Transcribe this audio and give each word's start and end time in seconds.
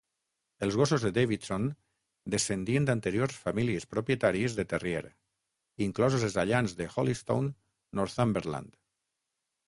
Els 0.65 0.75
gossos 0.81 1.03
de 1.07 1.09
Davidson 1.15 1.65
descendien 2.35 2.87
d'anteriors 2.87 3.35
famílies 3.41 3.85
propietàries 3.91 4.55
de 4.59 4.65
terrier, 4.71 5.03
inclosos 5.87 6.25
els 6.29 6.39
Allans 6.45 6.73
de 6.79 6.87
Holystone, 7.03 7.53
Northumberland. 8.01 8.73